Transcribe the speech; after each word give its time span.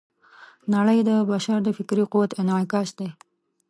نړۍ 0.73 0.99
د 1.09 1.11
بشر 1.31 1.57
د 1.63 1.69
فکري 1.77 2.03
قوت 2.11 2.31
انعکاس 2.41 2.89
دی. 2.99 3.09